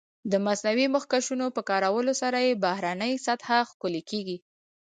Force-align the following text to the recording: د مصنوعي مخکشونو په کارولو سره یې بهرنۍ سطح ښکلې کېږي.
د 0.31 0.33
مصنوعي 0.45 0.87
مخکشونو 0.95 1.45
په 1.55 1.61
کارولو 1.69 2.13
سره 2.21 2.37
یې 2.45 2.59
بهرنۍ 2.65 3.13
سطح 3.25 3.47
ښکلې 3.71 4.01
کېږي. 4.09 4.37